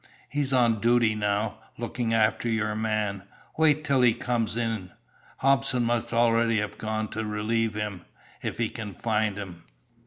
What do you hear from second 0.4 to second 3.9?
on duty now looking after your man; wait